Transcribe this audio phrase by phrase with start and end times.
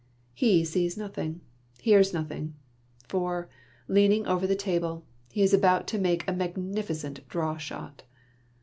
[0.33, 1.41] He sees nothing,
[1.79, 2.55] hears nothing,
[3.07, 3.49] for,
[3.87, 8.01] leaning over the table, he is about to make a magnificent draw shot.